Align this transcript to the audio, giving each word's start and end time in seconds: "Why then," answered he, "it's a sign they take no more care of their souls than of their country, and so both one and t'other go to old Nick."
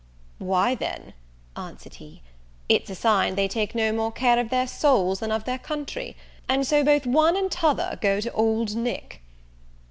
"Why 0.39 0.73
then," 0.73 1.13
answered 1.55 1.93
he, 1.97 2.23
"it's 2.67 2.89
a 2.89 2.95
sign 2.95 3.35
they 3.35 3.47
take 3.47 3.75
no 3.75 3.91
more 3.91 4.11
care 4.11 4.39
of 4.39 4.49
their 4.49 4.65
souls 4.65 5.19
than 5.19 5.31
of 5.31 5.43
their 5.43 5.59
country, 5.59 6.15
and 6.49 6.65
so 6.65 6.83
both 6.83 7.05
one 7.05 7.37
and 7.37 7.51
t'other 7.51 7.99
go 8.01 8.19
to 8.19 8.31
old 8.33 8.75
Nick." 8.75 9.21